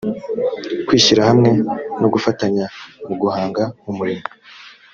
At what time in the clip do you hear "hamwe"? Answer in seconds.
1.29-1.51